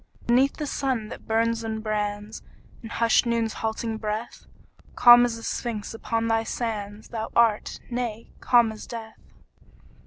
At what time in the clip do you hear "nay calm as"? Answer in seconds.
7.91-8.87